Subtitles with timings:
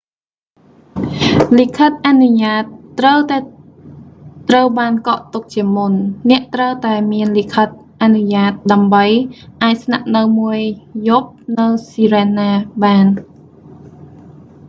[1.59, 2.63] លិខិតអនុញ្ញាត
[2.99, 3.37] ត្រូវតែ
[4.49, 5.93] ត្រូវបានកក់ទុកជាមុន
[6.29, 7.67] អ្នកត្រូវតែមានលិខិត
[8.01, 9.05] អនុញ្ញាតដើម្បី
[9.63, 10.59] អាចស្នាក់នៅមួយ
[11.07, 11.29] យប់
[11.59, 13.05] នៅស៊ីរែនណា sirena បាន